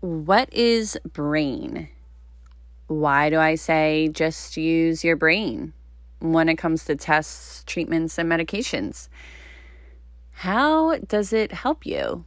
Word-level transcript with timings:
What 0.00 0.54
is 0.54 0.96
brain? 1.12 1.88
Why 2.86 3.30
do 3.30 3.40
I 3.40 3.56
say 3.56 4.08
just 4.12 4.56
use 4.56 5.02
your 5.02 5.16
brain 5.16 5.72
when 6.20 6.48
it 6.48 6.54
comes 6.54 6.84
to 6.84 6.94
tests, 6.94 7.64
treatments, 7.64 8.16
and 8.16 8.30
medications? 8.30 9.08
How 10.30 10.98
does 10.98 11.32
it 11.32 11.50
help 11.50 11.84
you? 11.84 12.24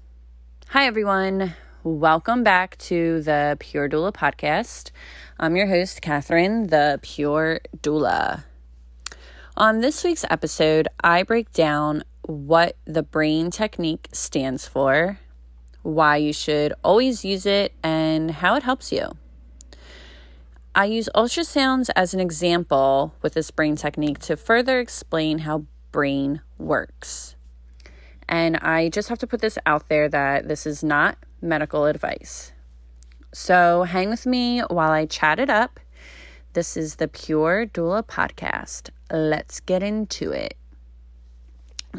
Hi, 0.68 0.86
everyone. 0.86 1.56
Welcome 1.86 2.44
back 2.44 2.78
to 2.80 3.22
the 3.22 3.56
Pure 3.62 3.88
Doula 3.88 4.12
podcast. 4.12 4.92
I'm 5.40 5.56
your 5.56 5.68
host, 5.68 6.02
Kathryn, 6.02 6.70
the 6.70 7.00
Pure 7.02 7.62
Doula. 7.78 8.44
On 9.56 9.80
this 9.80 10.04
week's 10.04 10.26
episode, 10.30 10.90
I 11.02 11.24
break 11.24 11.54
down 11.54 12.04
what 12.24 12.76
the 12.84 13.02
brain 13.02 13.50
technique 13.50 14.10
stands 14.12 14.68
for, 14.68 15.20
why 15.84 16.18
you 16.18 16.34
should 16.34 16.74
always 16.84 17.26
use 17.26 17.46
it, 17.46 17.74
and 17.84 18.32
how 18.32 18.56
it 18.56 18.64
helps 18.64 18.92
you. 18.92 19.18
I 20.74 20.86
use 20.86 21.10
ultrasounds 21.14 21.90
as 21.96 22.14
an 22.14 22.20
example 22.20 23.14
with 23.22 23.34
this 23.34 23.52
brain 23.52 23.76
technique 23.76 24.20
to 24.20 24.38
further 24.38 24.80
explain 24.80 25.40
how 25.40 25.66
brain 25.92 26.42
works. 26.58 27.36
And 28.30 28.56
I 28.58 28.88
just 28.88 29.10
have 29.10 29.20
to 29.20 29.28
put 29.28 29.42
this 29.42 29.58
out 29.66 29.90
there 29.90 30.08
that 30.08 30.48
this 30.48 30.66
is 30.66 30.82
not 30.82 31.18
medical 31.42 31.86
advice. 31.86 32.54
So 33.34 33.84
hang 33.84 34.10
with 34.10 34.26
me 34.26 34.62
while 34.62 34.92
I 34.92 35.06
chat 35.06 35.40
it 35.40 35.50
up. 35.50 35.80
This 36.54 36.78
is 36.78 36.96
the 36.96 37.08
Pure 37.08 37.68
Doula 37.68 38.04
Podcast. 38.04 38.90
Let's 39.12 39.60
get 39.60 39.84
into 39.84 40.32
it. 40.32 40.56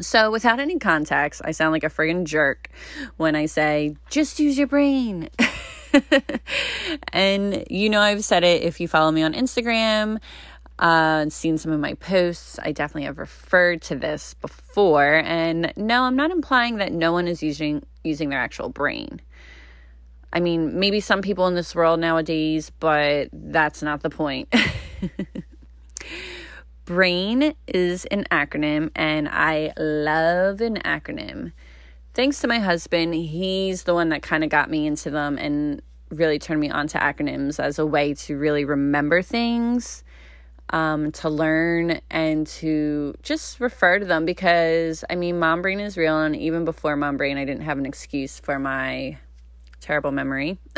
So, 0.01 0.31
without 0.31 0.59
any 0.59 0.79
context, 0.79 1.41
I 1.45 1.51
sound 1.51 1.71
like 1.71 1.83
a 1.83 1.89
friggin' 1.89 2.25
jerk 2.25 2.69
when 3.17 3.35
I 3.35 3.45
say, 3.45 3.95
just 4.09 4.39
use 4.39 4.57
your 4.57 4.67
brain. 4.67 5.29
and 7.13 7.63
you 7.69 7.89
know, 7.89 8.01
I've 8.01 8.23
said 8.23 8.43
it 8.43 8.63
if 8.63 8.79
you 8.79 8.87
follow 8.87 9.11
me 9.11 9.21
on 9.23 9.33
Instagram, 9.33 10.19
uh, 10.79 11.29
seen 11.29 11.57
some 11.57 11.71
of 11.71 11.79
my 11.79 11.93
posts. 11.95 12.59
I 12.61 12.71
definitely 12.71 13.03
have 13.03 13.17
referred 13.17 13.81
to 13.83 13.95
this 13.95 14.33
before. 14.35 15.21
And 15.23 15.71
no, 15.75 16.03
I'm 16.03 16.15
not 16.15 16.31
implying 16.31 16.77
that 16.77 16.91
no 16.91 17.11
one 17.11 17.27
is 17.27 17.43
using 17.43 17.85
using 18.03 18.29
their 18.29 18.39
actual 18.39 18.69
brain. 18.69 19.21
I 20.33 20.39
mean, 20.39 20.79
maybe 20.79 20.99
some 20.99 21.21
people 21.21 21.45
in 21.47 21.53
this 21.53 21.75
world 21.75 21.99
nowadays, 21.99 22.71
but 22.79 23.29
that's 23.31 23.83
not 23.83 24.01
the 24.01 24.09
point. 24.09 24.51
BRAIN 26.85 27.53
is 27.65 28.03
an 28.05 28.25
acronym, 28.29 28.91
and 28.95 29.29
I 29.29 29.71
love 29.77 30.59
an 30.59 30.75
acronym. 30.83 31.53
Thanks 32.13 32.41
to 32.41 32.47
my 32.47 32.59
husband, 32.59 33.13
he's 33.13 33.83
the 33.83 33.93
one 33.93 34.09
that 34.09 34.21
kind 34.21 34.43
of 34.43 34.49
got 34.49 34.69
me 34.69 34.85
into 34.85 35.09
them 35.09 35.37
and 35.37 35.81
really 36.09 36.39
turned 36.39 36.59
me 36.59 36.69
on 36.69 36.87
to 36.87 36.97
acronyms 36.97 37.57
as 37.59 37.79
a 37.79 37.85
way 37.85 38.13
to 38.13 38.37
really 38.37 38.65
remember 38.65 39.21
things, 39.21 40.03
um, 40.71 41.11
to 41.13 41.29
learn, 41.29 42.01
and 42.11 42.45
to 42.47 43.15
just 43.23 43.61
refer 43.61 43.99
to 43.99 44.05
them 44.05 44.25
because 44.25 45.05
I 45.09 45.15
mean, 45.15 45.39
mom 45.39 45.61
brain 45.61 45.79
is 45.79 45.95
real, 45.95 46.19
and 46.19 46.35
even 46.35 46.65
before 46.65 46.97
mom 46.97 47.15
brain, 47.15 47.37
I 47.37 47.45
didn't 47.45 47.63
have 47.63 47.77
an 47.77 47.85
excuse 47.85 48.39
for 48.39 48.59
my 48.59 49.17
terrible 49.79 50.11
memory. 50.11 50.57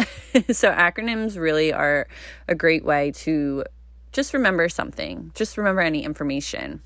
so, 0.52 0.72
acronyms 0.72 1.36
really 1.36 1.74
are 1.74 2.08
a 2.48 2.54
great 2.54 2.86
way 2.86 3.12
to 3.12 3.64
just 4.16 4.34
remember 4.34 4.70
something, 4.70 5.30
just 5.36 5.58
remember 5.58 5.82
any 5.82 6.06
information. 6.06 6.82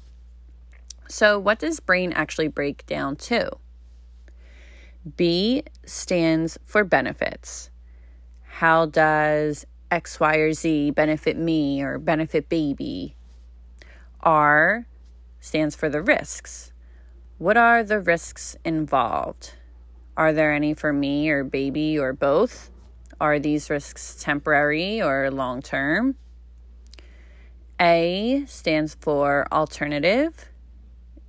So, 1.07 1.37
what 1.37 1.59
does 1.59 1.79
brain 1.79 2.11
actually 2.11 2.47
break 2.47 2.87
down 2.87 3.17
to? 3.17 3.51
B 5.15 5.61
stands 5.85 6.57
for 6.65 6.83
benefits. 6.83 7.69
How 8.41 8.87
does 8.87 9.67
X, 9.91 10.19
Y, 10.19 10.35
or 10.37 10.53
Z 10.53 10.89
benefit 10.91 11.37
me 11.37 11.83
or 11.83 11.99
benefit 11.99 12.49
baby? 12.49 13.15
R 14.21 14.87
stands 15.39 15.75
for 15.75 15.87
the 15.87 16.01
risks. 16.01 16.73
What 17.37 17.57
are 17.57 17.83
the 17.83 17.99
risks 17.99 18.57
involved? 18.65 19.53
Are 20.17 20.33
there 20.33 20.51
any 20.51 20.73
for 20.73 20.91
me 20.91 21.29
or 21.29 21.43
baby 21.43 21.99
or 21.99 22.11
both? 22.11 22.71
Are 23.21 23.37
these 23.37 23.69
risks 23.69 24.17
temporary 24.19 24.99
or 24.99 25.29
long 25.29 25.61
term? 25.61 26.15
A 27.79 28.43
stands 28.47 28.95
for 28.99 29.47
alternative. 29.51 30.49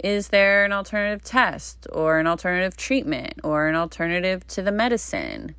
Is 0.02 0.28
there 0.28 0.64
an 0.64 0.72
alternative 0.72 1.22
test 1.22 1.86
or 1.92 2.18
an 2.18 2.26
alternative 2.26 2.76
treatment 2.76 3.34
or 3.44 3.68
an 3.68 3.76
alternative 3.76 4.46
to 4.48 4.62
the 4.62 4.72
medicine? 4.72 5.54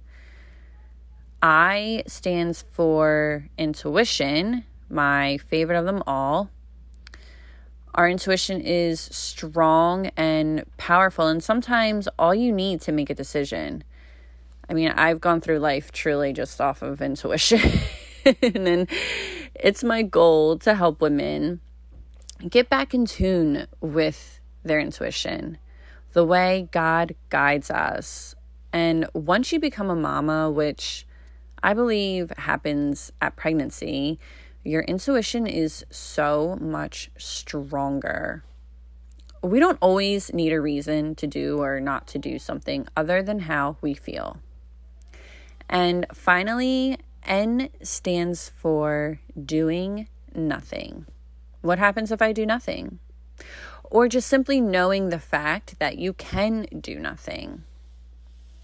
I 1.42 2.04
stands 2.08 2.64
for 2.72 3.48
intuition, 3.58 4.66
my 4.90 5.38
favorite 5.38 5.78
of 5.78 5.86
them 5.86 6.04
all. 6.06 6.50
Our 7.96 8.10
intuition 8.10 8.62
is 8.62 9.00
strong 9.00 10.08
and 10.18 10.66
powerful, 10.78 11.28
and 11.28 11.44
sometimes 11.44 12.08
all 12.18 12.34
you 12.34 12.52
need 12.52 12.82
to 12.82 12.92
make 12.92 13.10
a 13.10 13.16
decision. 13.16 13.84
I 14.70 14.74
mean, 14.74 14.90
I've 14.90 15.20
gone 15.20 15.42
through 15.42 15.60
life 15.60 15.92
truly 15.92 16.32
just 16.32 16.62
off 16.62 16.82
of 16.82 17.02
intuition. 17.02 17.62
and 18.42 18.88
it's 19.56 19.84
my 19.84 20.02
goal 20.02 20.58
to 20.60 20.76
help 20.76 21.02
women 21.02 21.60
get 22.50 22.70
back 22.70 22.94
in 22.94 23.06
tune 23.06 23.68
with 23.80 24.40
their 24.64 24.80
intuition, 24.80 25.58
the 26.14 26.26
way 26.26 26.70
God 26.72 27.16
guides 27.30 27.70
us. 27.70 28.36
And 28.74 29.08
once 29.14 29.52
you 29.52 29.60
become 29.60 29.90
a 29.90 29.96
mama, 29.96 30.50
which 30.50 31.06
I 31.62 31.74
believe 31.74 32.32
happens 32.38 33.12
at 33.22 33.36
pregnancy, 33.36 34.20
your 34.64 34.84
intuition 34.84 35.48
is 35.48 35.86
so 35.90 36.58
much 36.60 37.12
stronger. 37.18 38.44
We 39.44 39.60
don't 39.60 39.80
always 39.82 40.34
need 40.34 40.54
a 40.54 40.62
reason 40.62 41.16
to 41.16 41.28
do 41.28 41.62
or 41.62 41.80
not 41.80 42.08
to 42.08 42.20
do 42.20 42.38
something 42.38 42.88
other 42.96 43.24
than 43.24 43.40
how 43.40 43.78
we 43.82 43.94
feel. 43.94 44.40
And 45.68 46.06
finally, 46.14 46.98
N 47.26 47.70
stands 47.82 48.50
for 48.50 49.20
doing 49.46 50.08
nothing. 50.34 51.06
What 51.62 51.80
happens 51.80 52.12
if 52.12 52.22
I 52.22 52.34
do 52.34 52.46
nothing? 52.46 53.00
Or 53.84 54.08
just 54.08 54.28
simply 54.28 54.62
knowing 54.62 55.10
the 55.10 55.20
fact 55.20 55.78
that 55.80 55.98
you 55.98 56.14
can 56.14 56.66
do 56.80 56.98
nothing. 57.00 57.64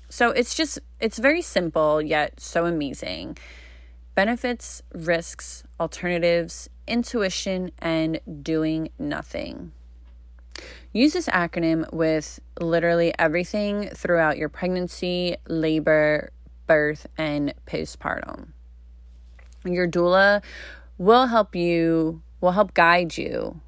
So 0.10 0.30
it's 0.32 0.56
just, 0.56 0.80
it's 1.00 1.20
very 1.20 1.42
simple 1.42 2.02
yet 2.02 2.40
so 2.40 2.66
amazing. 2.66 3.38
Benefits, 4.16 4.82
risks, 4.94 5.64
alternatives, 5.80 6.70
intuition, 6.88 7.72
and 7.80 8.20
doing 8.42 8.90
nothing. 8.98 9.74
Use 10.94 11.14
this 11.14 11.28
acronym 11.28 11.92
with 11.94 12.40
literally 12.60 13.14
everything 13.20 13.90
throughout 13.90 14.38
your 14.38 14.50
pregnancy, 14.50 15.36
labor, 15.48 16.32
birth, 16.68 17.08
and 17.18 17.54
postpartum. 17.66 18.50
Your 19.66 19.88
doula 19.88 20.44
will 20.98 21.28
help 21.28 21.56
you, 21.56 22.22
will 22.42 22.52
help 22.52 22.74
guide 22.74 23.18
you 23.18 23.62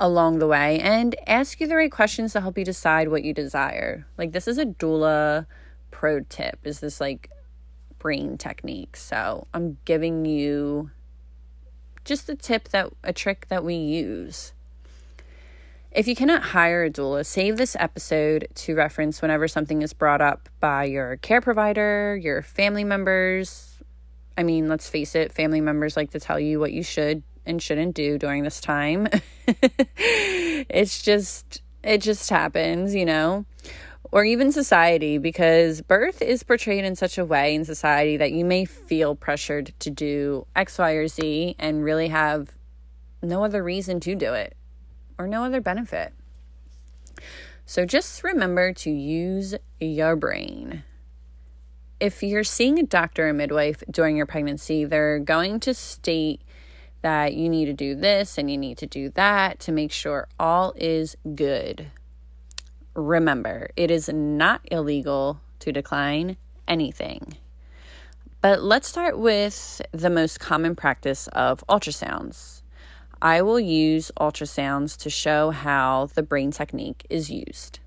along 0.00 0.38
the 0.38 0.46
way 0.46 0.80
and 0.80 1.14
ask 1.26 1.60
you 1.60 1.66
the 1.66 1.76
right 1.76 1.90
questions 1.90 2.32
to 2.32 2.40
help 2.40 2.58
you 2.58 2.64
decide 2.64 3.08
what 3.08 3.24
you 3.24 3.32
desire. 3.32 4.06
Like, 4.18 4.32
this 4.32 4.48
is 4.48 4.58
a 4.58 4.66
doula 4.66 5.46
pro 5.90 6.20
tip, 6.20 6.60
is 6.64 6.80
this 6.80 7.00
like 7.00 7.30
brain 7.98 8.38
technique. 8.38 8.96
So, 8.96 9.46
I'm 9.52 9.78
giving 9.84 10.24
you 10.24 10.90
just 12.04 12.28
a 12.28 12.34
tip 12.34 12.68
that 12.68 12.90
a 13.02 13.12
trick 13.12 13.46
that 13.48 13.64
we 13.64 13.74
use. 13.74 14.53
If 15.94 16.08
you 16.08 16.16
cannot 16.16 16.42
hire 16.42 16.82
a 16.82 16.90
doula, 16.90 17.24
save 17.24 17.56
this 17.56 17.76
episode 17.78 18.48
to 18.56 18.74
reference 18.74 19.22
whenever 19.22 19.46
something 19.46 19.80
is 19.80 19.92
brought 19.92 20.20
up 20.20 20.48
by 20.58 20.86
your 20.86 21.18
care 21.18 21.40
provider, 21.40 22.18
your 22.20 22.42
family 22.42 22.82
members. 22.82 23.78
I 24.36 24.42
mean, 24.42 24.68
let's 24.68 24.88
face 24.88 25.14
it, 25.14 25.32
family 25.32 25.60
members 25.60 25.96
like 25.96 26.10
to 26.10 26.18
tell 26.18 26.40
you 26.40 26.58
what 26.58 26.72
you 26.72 26.82
should 26.82 27.22
and 27.46 27.62
shouldn't 27.62 27.94
do 27.94 28.18
during 28.18 28.42
this 28.42 28.60
time. 28.60 29.06
it's 29.96 31.00
just, 31.00 31.62
it 31.84 31.98
just 31.98 32.28
happens, 32.28 32.92
you 32.92 33.04
know? 33.04 33.44
Or 34.10 34.24
even 34.24 34.50
society, 34.50 35.18
because 35.18 35.80
birth 35.80 36.20
is 36.20 36.42
portrayed 36.42 36.84
in 36.84 36.96
such 36.96 37.18
a 37.18 37.24
way 37.24 37.54
in 37.54 37.64
society 37.64 38.16
that 38.16 38.32
you 38.32 38.44
may 38.44 38.64
feel 38.64 39.14
pressured 39.14 39.72
to 39.78 39.90
do 39.90 40.48
X, 40.56 40.76
Y, 40.76 40.90
or 40.90 41.06
Z 41.06 41.54
and 41.60 41.84
really 41.84 42.08
have 42.08 42.50
no 43.22 43.44
other 43.44 43.62
reason 43.62 44.00
to 44.00 44.16
do 44.16 44.34
it 44.34 44.56
or 45.18 45.26
no 45.26 45.44
other 45.44 45.60
benefit. 45.60 46.12
So 47.66 47.86
just 47.86 48.22
remember 48.22 48.72
to 48.74 48.90
use 48.90 49.54
your 49.80 50.16
brain. 50.16 50.84
If 51.98 52.22
you're 52.22 52.44
seeing 52.44 52.78
a 52.78 52.82
doctor 52.82 53.28
or 53.28 53.32
midwife 53.32 53.82
during 53.90 54.16
your 54.16 54.26
pregnancy, 54.26 54.84
they're 54.84 55.18
going 55.18 55.60
to 55.60 55.72
state 55.72 56.42
that 57.02 57.34
you 57.34 57.48
need 57.48 57.66
to 57.66 57.72
do 57.72 57.94
this 57.94 58.38
and 58.38 58.50
you 58.50 58.58
need 58.58 58.78
to 58.78 58.86
do 58.86 59.10
that 59.10 59.60
to 59.60 59.72
make 59.72 59.92
sure 59.92 60.28
all 60.38 60.72
is 60.76 61.16
good. 61.34 61.86
Remember, 62.94 63.70
it 63.76 63.90
is 63.90 64.08
not 64.08 64.60
illegal 64.70 65.40
to 65.60 65.72
decline 65.72 66.36
anything. 66.68 67.36
But 68.40 68.62
let's 68.62 68.88
start 68.88 69.18
with 69.18 69.80
the 69.92 70.10
most 70.10 70.38
common 70.38 70.76
practice 70.76 71.28
of 71.28 71.64
ultrasounds. 71.68 72.60
I 73.24 73.40
will 73.40 73.58
use 73.58 74.12
ultrasounds 74.20 74.98
to 74.98 75.08
show 75.08 75.50
how 75.50 76.10
the 76.14 76.22
brain 76.22 76.50
technique 76.50 77.06
is 77.08 77.30
used. 77.30 77.78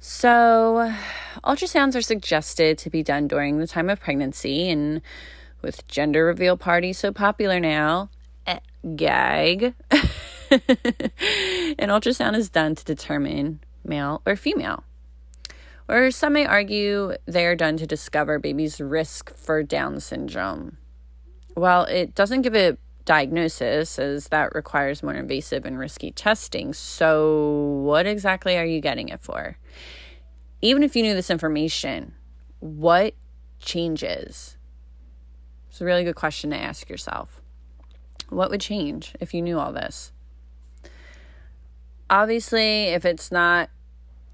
So, 0.00 0.94
ultrasounds 1.42 1.96
are 1.96 2.02
suggested 2.02 2.76
to 2.76 2.90
be 2.90 3.02
done 3.02 3.26
during 3.26 3.58
the 3.58 3.66
time 3.66 3.88
of 3.88 3.98
pregnancy, 3.98 4.68
and 4.68 5.00
with 5.62 5.88
gender 5.88 6.26
reveal 6.26 6.58
parties 6.58 6.98
so 6.98 7.10
popular 7.10 7.58
now, 7.58 8.10
eh, 8.46 8.58
gag. 8.96 9.72
An 10.50 11.88
ultrasound 11.88 12.36
is 12.36 12.50
done 12.50 12.74
to 12.74 12.84
determine 12.84 13.60
male 13.82 14.20
or 14.26 14.36
female. 14.36 14.84
Or 15.88 16.10
some 16.10 16.34
may 16.34 16.44
argue 16.44 17.14
they 17.24 17.46
are 17.46 17.56
done 17.56 17.78
to 17.78 17.86
discover 17.86 18.38
baby's 18.38 18.78
risk 18.78 19.34
for 19.34 19.62
Down 19.62 20.00
syndrome. 20.00 20.76
Well, 21.56 21.84
it 21.84 22.14
doesn't 22.14 22.42
give 22.42 22.54
a 22.54 22.76
diagnosis, 23.10 23.98
as 23.98 24.28
that 24.28 24.54
requires 24.54 25.02
more 25.02 25.14
invasive 25.14 25.64
and 25.64 25.76
risky 25.76 26.12
testing. 26.12 26.72
So, 26.72 27.82
what 27.82 28.06
exactly 28.06 28.56
are 28.56 28.64
you 28.64 28.80
getting 28.80 29.08
it 29.08 29.20
for? 29.20 29.56
Even 30.62 30.84
if 30.84 30.94
you 30.94 31.02
knew 31.02 31.14
this 31.14 31.28
information, 31.28 32.14
what 32.60 33.14
changes? 33.58 34.56
It's 35.68 35.80
a 35.80 35.84
really 35.84 36.04
good 36.04 36.14
question 36.14 36.50
to 36.50 36.56
ask 36.56 36.88
yourself. 36.88 37.42
What 38.28 38.48
would 38.50 38.60
change 38.60 39.12
if 39.18 39.34
you 39.34 39.42
knew 39.42 39.58
all 39.58 39.72
this? 39.72 40.12
Obviously, 42.08 42.90
if 42.90 43.04
it's 43.04 43.32
not 43.32 43.70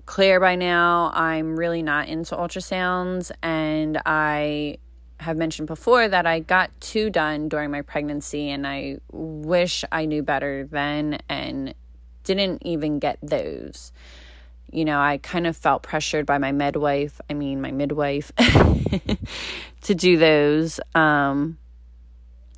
clear 0.05 0.38
by 0.38 0.55
now, 0.55 1.12
I'm 1.14 1.58
really 1.58 1.81
not 1.81 2.08
into 2.08 2.37
ultrasounds, 2.37 3.31
and 3.43 4.02
I 4.05 4.76
have 5.19 5.37
mentioned 5.37 5.67
before 5.69 6.09
that 6.09 6.27
I 6.27 6.41
got 6.41 6.71
two 6.81 7.11
done 7.11 7.49
during 7.49 7.71
my 7.71 7.83
pregnancy, 7.83 8.51
and 8.51 8.67
I 8.67 8.99
wish 9.13 9.85
I 9.91 10.05
knew 10.05 10.23
better 10.23 10.67
then 10.71 11.19
and 11.29 11.75
didn't 12.25 12.63
even 12.65 12.99
get 12.99 13.19
those. 13.23 13.93
You 14.71 14.85
know, 14.85 15.01
I 15.01 15.19
kind 15.19 15.47
of 15.47 15.57
felt 15.57 15.83
pressured 15.83 16.27
by 16.27 16.39
my 16.39 16.53
midwife, 16.53 17.21
I 17.31 17.35
mean, 17.35 17.61
my 17.61 17.71
midwife, 17.71 18.33
to 19.83 19.95
do 19.95 20.19
those. 20.19 20.81
Um, 20.95 21.59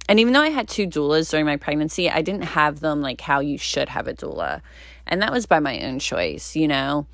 and 0.09 0.19
even 0.19 0.33
though 0.33 0.41
I 0.41 0.49
had 0.49 0.69
two 0.69 0.87
doulas 0.87 1.31
during 1.31 1.45
my 1.45 1.57
pregnancy, 1.57 2.11
I 2.11 2.23
didn't 2.23 2.45
have 2.45 2.81
them 2.81 3.03
like 3.03 3.21
how 3.21 3.41
you 3.41 3.59
should 3.59 3.91
have 3.91 4.09
a 4.09 4.15
doula. 4.15 4.63
And 5.07 5.21
that 5.23 5.33
was 5.33 5.47
by 5.47 5.61
my 5.61 5.81
own 5.83 5.99
choice, 5.99 6.57
you 6.57 6.67
know. 6.67 7.07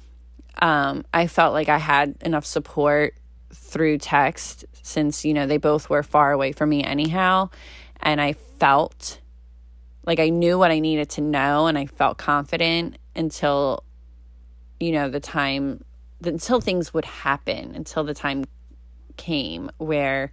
Um, 0.63 1.05
I 1.13 1.27
felt 1.27 1.53
like 1.53 1.69
I 1.69 1.79
had 1.79 2.17
enough 2.21 2.47
support 2.47 3.15
through 3.75 3.99
text 3.99 4.65
since, 4.83 5.25
you 5.25 5.35
know, 5.35 5.49
they 5.49 5.57
both 5.57 5.91
were 5.91 6.05
far 6.05 6.31
away 6.31 6.53
from 6.53 6.69
me 6.69 6.85
anyhow. 6.85 7.51
And 8.01 8.21
I 8.21 8.35
felt 8.35 9.21
like 10.07 10.21
I 10.21 10.29
knew 10.29 10.57
what 10.57 10.71
I 10.71 10.79
needed 10.79 11.11
to 11.11 11.21
know 11.21 11.67
and 11.67 11.77
I 11.77 11.87
felt 11.87 12.17
confident 12.17 12.99
until, 13.17 13.83
you 14.79 14.93
know, 14.93 15.11
the 15.11 15.19
time, 15.19 15.83
until 16.25 16.61
things 16.61 16.95
would 16.95 17.05
happen, 17.05 17.75
until 17.75 18.05
the 18.05 18.15
time 18.15 18.45
came 19.17 19.71
where 19.79 20.31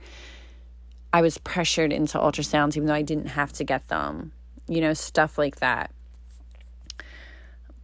I 1.12 1.24
was 1.24 1.40
pressured 1.40 1.92
into 1.92 2.20
ultrasounds, 2.20 2.78
even 2.78 2.86
though 2.86 2.94
I 2.94 3.02
didn't 3.02 3.28
have 3.28 3.52
to 3.54 3.64
get 3.64 3.88
them, 3.88 4.34
you 4.68 4.82
know, 4.82 4.94
stuff 4.94 5.40
like 5.40 5.58
that. 5.58 5.92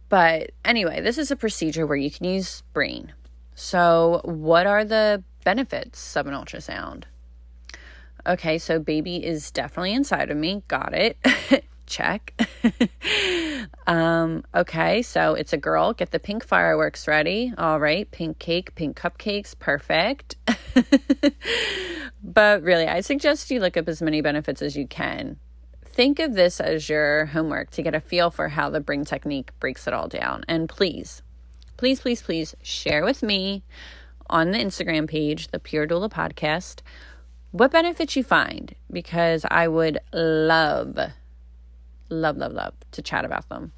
But 0.08 0.52
anyway, 0.64 1.00
this 1.00 1.18
is 1.18 1.32
a 1.32 1.36
procedure 1.36 1.84
where 1.84 1.96
you 1.96 2.12
can 2.12 2.26
use 2.26 2.62
brain. 2.72 3.12
So, 3.56 4.20
what 4.22 4.68
are 4.68 4.84
the 4.84 5.24
benefits 5.48 6.14
of 6.14 6.26
an 6.26 6.34
ultrasound? 6.34 7.04
Okay, 8.26 8.58
so 8.58 8.78
baby 8.78 9.24
is 9.24 9.50
definitely 9.50 9.94
inside 9.94 10.30
of 10.30 10.36
me. 10.36 10.62
Got 10.68 10.92
it. 10.92 11.16
Check. 11.86 12.34
um, 13.86 14.44
okay, 14.54 15.00
so 15.00 15.32
it's 15.32 15.54
a 15.54 15.56
girl. 15.56 15.94
Get 15.94 16.10
the 16.10 16.18
pink 16.18 16.44
fireworks 16.44 17.08
ready. 17.08 17.54
All 17.56 17.80
right, 17.80 18.10
pink 18.10 18.38
cake, 18.38 18.74
pink 18.74 18.94
cupcakes. 18.94 19.58
Perfect. 19.58 20.36
but 22.22 22.62
really, 22.62 22.86
I 22.86 23.00
suggest 23.00 23.50
you 23.50 23.58
look 23.58 23.78
up 23.78 23.88
as 23.88 24.02
many 24.02 24.20
benefits 24.20 24.60
as 24.60 24.76
you 24.76 24.86
can 24.86 25.38
think 25.86 26.18
of 26.18 26.34
this 26.34 26.60
as 26.60 26.90
your 26.90 27.24
homework 27.24 27.70
to 27.70 27.82
get 27.82 27.94
a 27.94 28.00
feel 28.00 28.30
for 28.30 28.48
how 28.48 28.68
the 28.68 28.80
brain 28.80 29.06
technique 29.06 29.50
breaks 29.60 29.86
it 29.86 29.94
all 29.94 30.08
down. 30.08 30.44
And 30.46 30.68
please, 30.68 31.22
please, 31.78 32.00
please, 32.02 32.20
please 32.20 32.54
share 32.62 33.02
with 33.02 33.22
me 33.22 33.64
on 34.30 34.50
the 34.50 34.58
Instagram 34.58 35.08
page, 35.08 35.48
the 35.48 35.58
Pure 35.58 35.88
Doula 35.88 36.10
Podcast, 36.10 36.80
what 37.50 37.72
benefits 37.72 38.16
you 38.16 38.22
find 38.22 38.74
because 38.90 39.44
I 39.50 39.68
would 39.68 39.98
love, 40.12 40.98
love, 42.08 42.36
love, 42.36 42.52
love 42.52 42.74
to 42.92 43.02
chat 43.02 43.24
about 43.24 43.48
them. 43.48 43.72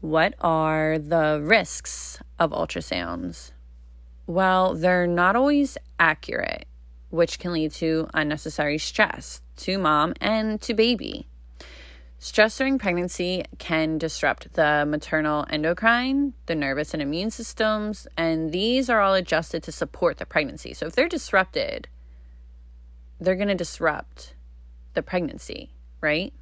What 0.00 0.34
are 0.40 0.98
the 0.98 1.40
risks 1.42 2.20
of 2.38 2.52
ultrasounds? 2.52 3.50
Well, 4.26 4.74
they're 4.74 5.06
not 5.06 5.36
always 5.36 5.78
accurate, 5.98 6.66
which 7.10 7.38
can 7.38 7.52
lead 7.52 7.72
to 7.72 8.08
unnecessary 8.14 8.78
stress 8.78 9.40
to 9.58 9.78
mom 9.78 10.14
and 10.20 10.60
to 10.62 10.74
baby. 10.74 11.26
Stress 12.18 12.56
during 12.56 12.78
pregnancy 12.78 13.44
can 13.58 13.98
disrupt 13.98 14.54
the 14.54 14.84
maternal 14.86 15.44
endocrine, 15.50 16.32
the 16.46 16.54
nervous 16.54 16.94
and 16.94 17.02
immune 17.02 17.30
systems, 17.30 18.06
and 18.16 18.52
these 18.52 18.88
are 18.88 19.00
all 19.00 19.14
adjusted 19.14 19.62
to 19.62 19.70
support 19.70 20.16
the 20.16 20.26
pregnancy. 20.26 20.72
So 20.72 20.86
if 20.86 20.94
they're 20.94 21.08
disrupted, 21.08 21.88
they're 23.20 23.36
going 23.36 23.48
to 23.48 23.54
disrupt 23.54 24.34
the 24.94 25.02
pregnancy, 25.02 25.70
right? 26.00 26.32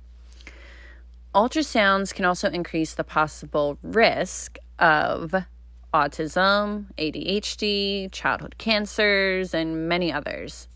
Ultrasounds 1.35 2.15
can 2.15 2.25
also 2.25 2.49
increase 2.49 2.95
the 2.95 3.03
possible 3.03 3.77
risk 3.83 4.59
of 4.79 5.35
autism, 5.93 6.87
ADHD, 6.97 8.11
childhood 8.13 8.55
cancers, 8.59 9.53
and 9.53 9.89
many 9.89 10.13
others. 10.13 10.69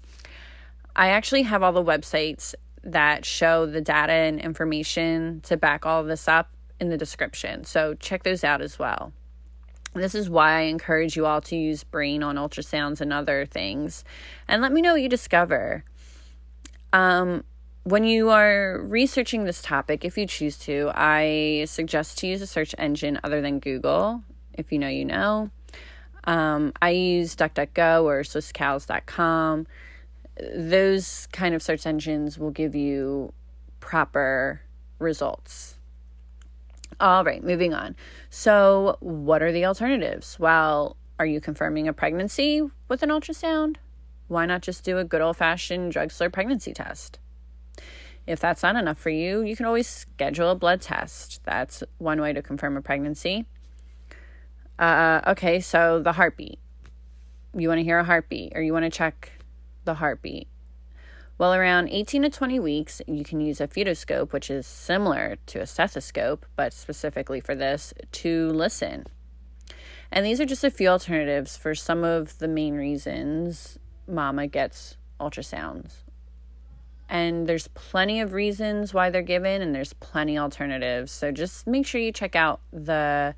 I 0.96 1.10
actually 1.10 1.42
have 1.42 1.62
all 1.62 1.72
the 1.72 1.84
websites 1.84 2.56
that 2.92 3.24
show 3.24 3.66
the 3.66 3.80
data 3.80 4.12
and 4.12 4.40
information 4.40 5.40
to 5.42 5.56
back 5.56 5.86
all 5.86 6.04
this 6.04 6.28
up 6.28 6.50
in 6.80 6.88
the 6.88 6.96
description. 6.96 7.64
So 7.64 7.94
check 7.94 8.22
those 8.22 8.44
out 8.44 8.60
as 8.60 8.78
well. 8.78 9.12
This 9.94 10.14
is 10.14 10.28
why 10.30 10.58
I 10.58 10.60
encourage 10.62 11.16
you 11.16 11.26
all 11.26 11.40
to 11.42 11.56
use 11.56 11.82
brain 11.82 12.22
on 12.22 12.36
ultrasounds 12.36 13.00
and 13.00 13.12
other 13.12 13.46
things. 13.46 14.04
And 14.46 14.62
let 14.62 14.72
me 14.72 14.82
know 14.82 14.92
what 14.92 15.02
you 15.02 15.08
discover. 15.08 15.84
Um, 16.92 17.44
when 17.84 18.04
you 18.04 18.30
are 18.30 18.80
researching 18.82 19.44
this 19.44 19.62
topic, 19.62 20.04
if 20.04 20.18
you 20.18 20.26
choose 20.26 20.58
to, 20.60 20.90
I 20.94 21.64
suggest 21.66 22.18
to 22.18 22.26
use 22.26 22.42
a 22.42 22.46
search 22.46 22.74
engine 22.76 23.18
other 23.24 23.40
than 23.40 23.60
Google. 23.60 24.22
If 24.52 24.72
you 24.72 24.78
know, 24.78 24.88
you 24.88 25.04
know. 25.04 25.50
Um, 26.24 26.74
I 26.82 26.90
use 26.90 27.34
DuckDuckGo 27.34 28.04
or 28.04 28.20
SwissCows.com 28.20 29.66
those 30.54 31.28
kind 31.32 31.54
of 31.54 31.62
search 31.62 31.86
engines 31.86 32.38
will 32.38 32.50
give 32.50 32.74
you 32.74 33.32
proper 33.80 34.62
results. 34.98 35.76
All 37.00 37.24
right, 37.24 37.42
moving 37.42 37.74
on. 37.74 37.94
So, 38.30 38.96
what 39.00 39.42
are 39.42 39.52
the 39.52 39.64
alternatives? 39.66 40.38
Well, 40.38 40.96
are 41.18 41.26
you 41.26 41.40
confirming 41.40 41.86
a 41.86 41.92
pregnancy 41.92 42.62
with 42.88 43.02
an 43.02 43.10
ultrasound? 43.10 43.76
Why 44.26 44.46
not 44.46 44.62
just 44.62 44.84
do 44.84 44.98
a 44.98 45.04
good 45.04 45.20
old 45.20 45.36
fashioned 45.36 45.92
drugstore 45.92 46.30
pregnancy 46.30 46.72
test? 46.72 47.18
If 48.26 48.40
that's 48.40 48.62
not 48.62 48.76
enough 48.76 48.98
for 48.98 49.10
you, 49.10 49.42
you 49.42 49.56
can 49.56 49.64
always 49.64 49.88
schedule 49.88 50.50
a 50.50 50.54
blood 50.54 50.82
test. 50.82 51.40
That's 51.44 51.82
one 51.96 52.20
way 52.20 52.32
to 52.32 52.42
confirm 52.42 52.76
a 52.76 52.82
pregnancy. 52.82 53.46
Uh, 54.78 55.22
okay, 55.28 55.60
so 55.60 56.00
the 56.00 56.12
heartbeat. 56.12 56.58
You 57.54 57.68
want 57.68 57.78
to 57.78 57.84
hear 57.84 57.98
a 57.98 58.04
heartbeat, 58.04 58.52
or 58.54 58.60
you 58.60 58.72
want 58.72 58.84
to 58.84 58.90
check 58.90 59.32
the 59.88 59.94
heartbeat. 59.94 60.46
Well, 61.38 61.54
around 61.54 61.88
18 61.88 62.22
to 62.22 62.30
20 62.30 62.60
weeks, 62.60 63.00
you 63.06 63.24
can 63.24 63.40
use 63.40 63.58
a 63.58 63.66
fetoscope, 63.66 64.32
which 64.32 64.50
is 64.50 64.66
similar 64.66 65.38
to 65.46 65.60
a 65.60 65.66
stethoscope, 65.66 66.44
but 66.56 66.74
specifically 66.74 67.40
for 67.40 67.54
this, 67.54 67.94
to 68.12 68.48
listen. 68.50 69.06
And 70.12 70.26
these 70.26 70.42
are 70.42 70.44
just 70.44 70.62
a 70.62 70.70
few 70.70 70.88
alternatives 70.88 71.56
for 71.56 71.74
some 71.74 72.04
of 72.04 72.38
the 72.38 72.48
main 72.48 72.74
reasons 72.74 73.78
mama 74.06 74.46
gets 74.46 74.96
ultrasounds. 75.18 76.02
And 77.08 77.46
there's 77.46 77.68
plenty 77.68 78.20
of 78.20 78.34
reasons 78.34 78.92
why 78.92 79.08
they're 79.08 79.22
given, 79.22 79.62
and 79.62 79.74
there's 79.74 79.94
plenty 79.94 80.38
alternatives. 80.38 81.12
So 81.12 81.32
just 81.32 81.66
make 81.66 81.86
sure 81.86 82.00
you 82.00 82.12
check 82.12 82.36
out 82.36 82.60
the 82.72 83.34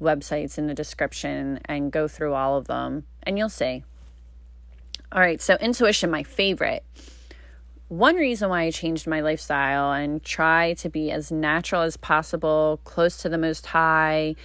websites 0.00 0.58
in 0.58 0.66
the 0.66 0.74
description 0.74 1.60
and 1.66 1.92
go 1.92 2.08
through 2.08 2.34
all 2.34 2.56
of 2.56 2.66
them, 2.66 3.04
and 3.22 3.38
you'll 3.38 3.48
see. 3.48 3.84
All 5.12 5.20
right, 5.20 5.42
so 5.42 5.56
intuition, 5.56 6.08
my 6.08 6.22
favorite. 6.22 6.84
One 7.88 8.14
reason 8.14 8.48
why 8.48 8.62
I 8.62 8.70
changed 8.70 9.08
my 9.08 9.20
lifestyle 9.20 9.90
and 9.90 10.22
try 10.22 10.74
to 10.74 10.88
be 10.88 11.10
as 11.10 11.32
natural 11.32 11.82
as 11.82 11.96
possible, 11.96 12.78
close 12.84 13.16
to 13.22 13.28
the 13.28 13.36
most 13.36 13.66
high, 13.66 14.36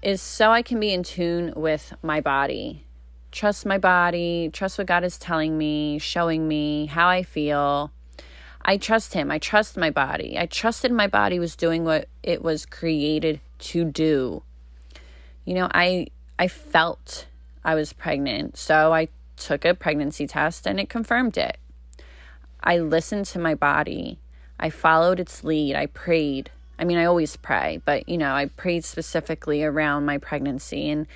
is 0.00 0.22
so 0.22 0.50
I 0.52 0.62
can 0.62 0.80
be 0.80 0.94
in 0.94 1.02
tune 1.02 1.52
with 1.54 1.92
my 2.02 2.22
body. 2.22 2.86
trust 3.30 3.66
my 3.66 3.76
body, 3.76 4.50
trust 4.52 4.78
what 4.78 4.86
God 4.86 5.04
is 5.04 5.18
telling 5.18 5.58
me, 5.58 5.98
showing 5.98 6.48
me 6.48 6.86
how 6.86 7.06
I 7.08 7.22
feel. 7.22 7.92
I 8.62 8.78
trust 8.78 9.12
Him. 9.12 9.30
I 9.30 9.38
trust 9.38 9.76
my 9.76 9.90
body. 9.90 10.38
I 10.38 10.46
trusted 10.46 10.90
my 10.92 11.06
body 11.06 11.38
was 11.38 11.56
doing 11.56 11.84
what 11.84 12.08
it 12.22 12.42
was 12.42 12.66
created 12.66 13.40
to 13.58 13.84
do. 13.84 14.42
You 15.44 15.54
know, 15.54 15.68
I 15.72 16.08
I 16.38 16.48
felt 16.48 17.26
I 17.64 17.74
was 17.74 17.92
pregnant, 17.92 18.56
so 18.56 18.92
I 18.92 19.08
took 19.40 19.64
a 19.64 19.74
pregnancy 19.74 20.26
test 20.26 20.66
and 20.66 20.78
it 20.78 20.88
confirmed 20.88 21.36
it. 21.36 21.58
I 22.62 22.78
listened 22.78 23.26
to 23.26 23.38
my 23.38 23.54
body. 23.54 24.18
I 24.58 24.70
followed 24.70 25.18
its 25.18 25.42
lead. 25.42 25.74
I 25.74 25.86
prayed. 25.86 26.50
I 26.78 26.84
mean, 26.84 26.98
I 26.98 27.06
always 27.06 27.36
pray, 27.36 27.80
but 27.84 28.08
you 28.08 28.18
know, 28.18 28.32
I 28.32 28.46
prayed 28.46 28.84
specifically 28.84 29.64
around 29.64 30.04
my 30.06 30.18
pregnancy 30.18 30.88
and 30.90 31.06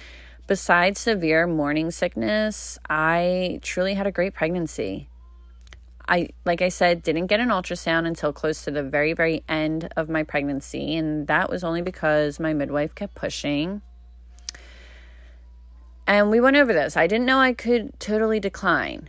besides 0.46 1.00
severe 1.00 1.46
morning 1.46 1.90
sickness, 1.90 2.78
I 2.88 3.60
truly 3.62 3.94
had 3.94 4.06
a 4.06 4.12
great 4.12 4.34
pregnancy. 4.34 5.08
I, 6.06 6.28
like 6.44 6.60
I 6.60 6.68
said, 6.68 7.02
didn't 7.02 7.28
get 7.28 7.40
an 7.40 7.48
ultrasound 7.48 8.06
until 8.06 8.32
close 8.32 8.62
to 8.64 8.70
the 8.70 8.82
very, 8.82 9.14
very 9.14 9.42
end 9.48 9.88
of 9.96 10.10
my 10.10 10.22
pregnancy. 10.22 10.96
And 10.96 11.26
that 11.28 11.48
was 11.48 11.64
only 11.64 11.80
because 11.80 12.38
my 12.38 12.52
midwife 12.52 12.94
kept 12.94 13.14
pushing. 13.14 13.80
And 16.06 16.30
we 16.30 16.40
went 16.40 16.56
over 16.56 16.72
this. 16.72 16.96
I 16.96 17.06
didn't 17.06 17.26
know 17.26 17.38
I 17.38 17.52
could 17.52 17.98
totally 17.98 18.40
decline. 18.40 19.08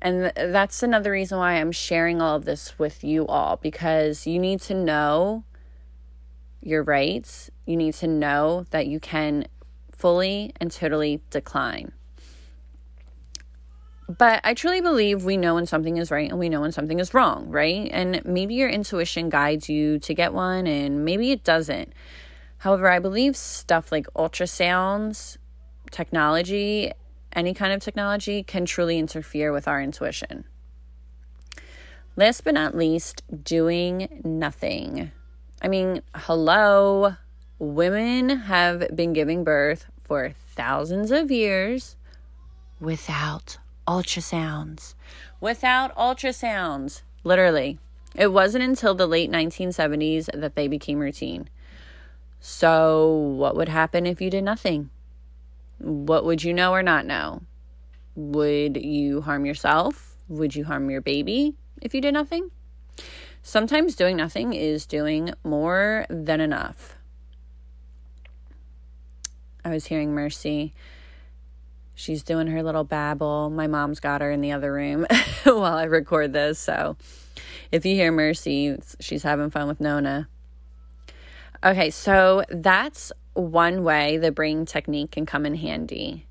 And 0.00 0.32
th- 0.34 0.52
that's 0.52 0.82
another 0.82 1.10
reason 1.10 1.38
why 1.38 1.54
I'm 1.54 1.72
sharing 1.72 2.22
all 2.22 2.36
of 2.36 2.44
this 2.44 2.78
with 2.78 3.04
you 3.04 3.26
all 3.26 3.56
because 3.56 4.26
you 4.26 4.38
need 4.38 4.60
to 4.62 4.74
know 4.74 5.44
your 6.62 6.82
rights. 6.82 7.50
You 7.66 7.76
need 7.76 7.94
to 7.94 8.06
know 8.06 8.64
that 8.70 8.86
you 8.86 9.00
can 9.00 9.46
fully 9.90 10.52
and 10.60 10.70
totally 10.70 11.20
decline. 11.30 11.92
But 14.08 14.40
I 14.42 14.54
truly 14.54 14.80
believe 14.80 15.24
we 15.24 15.36
know 15.36 15.54
when 15.54 15.66
something 15.66 15.96
is 15.96 16.10
right 16.10 16.28
and 16.28 16.38
we 16.38 16.48
know 16.48 16.62
when 16.62 16.72
something 16.72 16.98
is 16.98 17.14
wrong, 17.14 17.48
right? 17.48 17.88
And 17.92 18.24
maybe 18.24 18.54
your 18.54 18.68
intuition 18.68 19.28
guides 19.28 19.68
you 19.68 19.98
to 20.00 20.14
get 20.14 20.32
one 20.32 20.66
and 20.66 21.04
maybe 21.04 21.30
it 21.30 21.44
doesn't. 21.44 21.92
However, 22.58 22.90
I 22.90 22.98
believe 22.98 23.36
stuff 23.36 23.92
like 23.92 24.06
ultrasounds, 24.16 25.36
technology, 25.90 26.92
any 27.32 27.54
kind 27.54 27.72
of 27.72 27.80
technology 27.80 28.42
can 28.42 28.64
truly 28.64 28.98
interfere 28.98 29.52
with 29.52 29.68
our 29.68 29.80
intuition. 29.80 30.44
Last 32.16 32.44
but 32.44 32.54
not 32.54 32.76
least, 32.76 33.22
doing 33.44 34.20
nothing. 34.24 35.12
I 35.62 35.68
mean, 35.68 36.02
hello, 36.14 37.14
women 37.58 38.30
have 38.30 38.94
been 38.94 39.12
giving 39.12 39.44
birth 39.44 39.86
for 40.02 40.34
thousands 40.54 41.10
of 41.10 41.30
years 41.30 41.96
without 42.80 43.58
ultrasounds. 43.86 44.94
Without 45.40 45.94
ultrasounds, 45.96 47.02
literally. 47.24 47.78
It 48.14 48.32
wasn't 48.32 48.64
until 48.64 48.94
the 48.94 49.06
late 49.06 49.30
1970s 49.30 50.28
that 50.34 50.56
they 50.56 50.66
became 50.66 50.98
routine. 50.98 51.48
So, 52.40 53.06
what 53.08 53.54
would 53.54 53.68
happen 53.68 54.06
if 54.06 54.20
you 54.20 54.30
did 54.30 54.44
nothing? 54.44 54.90
What 55.80 56.24
would 56.24 56.44
you 56.44 56.52
know 56.52 56.72
or 56.72 56.82
not 56.82 57.06
know? 57.06 57.42
Would 58.14 58.76
you 58.76 59.22
harm 59.22 59.46
yourself? 59.46 60.16
Would 60.28 60.54
you 60.54 60.64
harm 60.64 60.90
your 60.90 61.00
baby 61.00 61.54
if 61.80 61.94
you 61.94 62.00
did 62.00 62.14
nothing? 62.14 62.50
Sometimes 63.42 63.96
doing 63.96 64.16
nothing 64.16 64.52
is 64.52 64.84
doing 64.84 65.32
more 65.42 66.04
than 66.10 66.40
enough. 66.40 66.96
I 69.64 69.70
was 69.70 69.86
hearing 69.86 70.12
Mercy. 70.14 70.72
She's 71.94 72.22
doing 72.22 72.46
her 72.48 72.62
little 72.62 72.84
babble. 72.84 73.50
My 73.50 73.66
mom's 73.66 74.00
got 74.00 74.20
her 74.20 74.30
in 74.30 74.40
the 74.40 74.52
other 74.52 74.72
room 74.72 75.06
while 75.44 75.76
I 75.76 75.84
record 75.84 76.32
this. 76.32 76.58
So 76.58 76.96
if 77.72 77.86
you 77.86 77.94
hear 77.94 78.12
Mercy, 78.12 78.76
she's 79.00 79.22
having 79.22 79.50
fun 79.50 79.68
with 79.68 79.80
Nona. 79.80 80.28
Okay, 81.62 81.90
so 81.90 82.42
that's 82.48 83.12
one 83.34 83.84
way 83.84 84.16
the 84.16 84.32
brain 84.32 84.66
technique 84.66 85.12
can 85.12 85.26
come 85.26 85.46
in 85.46 85.54
handy. 85.54 86.26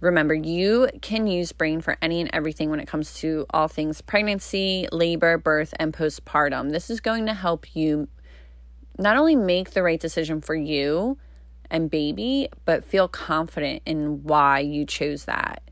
Remember, 0.00 0.34
you 0.34 0.88
can 1.00 1.28
use 1.28 1.52
brain 1.52 1.80
for 1.80 1.96
any 2.02 2.20
and 2.20 2.30
everything 2.32 2.70
when 2.70 2.80
it 2.80 2.88
comes 2.88 3.14
to 3.20 3.46
all 3.50 3.68
things 3.68 4.00
pregnancy, 4.00 4.88
labor, 4.90 5.38
birth, 5.38 5.72
and 5.78 5.92
postpartum. 5.92 6.72
This 6.72 6.90
is 6.90 7.00
going 7.00 7.26
to 7.26 7.34
help 7.34 7.76
you 7.76 8.08
not 8.98 9.16
only 9.16 9.36
make 9.36 9.70
the 9.70 9.82
right 9.82 10.00
decision 10.00 10.40
for 10.40 10.56
you 10.56 11.18
and 11.70 11.88
baby, 11.90 12.48
but 12.64 12.84
feel 12.84 13.08
confident 13.08 13.82
in 13.86 14.24
why 14.24 14.58
you 14.58 14.84
chose 14.84 15.24
that. 15.24 15.62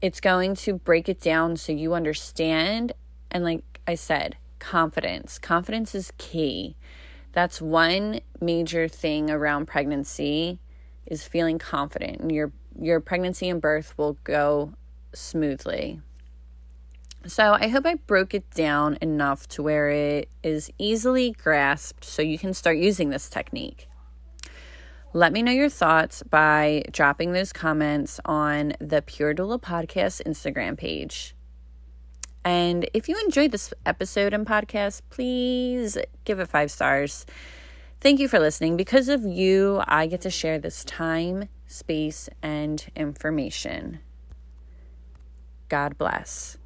It's 0.00 0.20
going 0.20 0.54
to 0.56 0.74
break 0.74 1.08
it 1.08 1.20
down 1.20 1.56
so 1.56 1.72
you 1.72 1.94
understand. 1.94 2.92
And 3.30 3.44
like 3.44 3.62
I 3.86 3.94
said, 3.94 4.36
confidence. 4.58 5.38
Confidence 5.38 5.94
is 5.94 6.12
key. 6.18 6.76
That's 7.34 7.60
one 7.60 8.20
major 8.40 8.86
thing 8.86 9.28
around 9.28 9.66
pregnancy 9.66 10.60
is 11.04 11.24
feeling 11.24 11.58
confident 11.58 12.20
and 12.20 12.32
your 12.32 12.52
your 12.80 13.00
pregnancy 13.00 13.48
and 13.48 13.60
birth 13.60 13.96
will 13.98 14.16
go 14.24 14.72
smoothly. 15.12 16.00
So, 17.26 17.56
I 17.58 17.68
hope 17.68 17.86
I 17.86 17.94
broke 17.94 18.34
it 18.34 18.50
down 18.50 18.98
enough 19.00 19.48
to 19.48 19.62
where 19.62 19.90
it 19.90 20.28
is 20.42 20.70
easily 20.78 21.32
grasped 21.32 22.04
so 22.04 22.20
you 22.20 22.38
can 22.38 22.52
start 22.52 22.76
using 22.76 23.10
this 23.10 23.30
technique. 23.30 23.88
Let 25.12 25.32
me 25.32 25.42
know 25.42 25.52
your 25.52 25.70
thoughts 25.70 26.22
by 26.22 26.84
dropping 26.90 27.32
those 27.32 27.52
comments 27.52 28.20
on 28.24 28.74
the 28.80 29.00
Pure 29.00 29.36
Doula 29.36 29.60
Podcast 29.60 30.22
Instagram 30.24 30.76
page. 30.76 31.33
And 32.44 32.88
if 32.92 33.08
you 33.08 33.18
enjoyed 33.24 33.52
this 33.52 33.72
episode 33.86 34.34
and 34.34 34.46
podcast, 34.46 35.00
please 35.10 35.96
give 36.24 36.40
it 36.40 36.48
five 36.48 36.70
stars. 36.70 37.24
Thank 38.00 38.20
you 38.20 38.28
for 38.28 38.38
listening. 38.38 38.76
Because 38.76 39.08
of 39.08 39.24
you, 39.24 39.82
I 39.86 40.06
get 40.06 40.20
to 40.22 40.30
share 40.30 40.58
this 40.58 40.84
time, 40.84 41.48
space, 41.66 42.28
and 42.42 42.84
information. 42.94 44.00
God 45.70 45.96
bless. 45.96 46.58